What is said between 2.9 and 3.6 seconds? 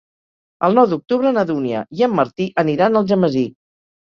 a Algemesí.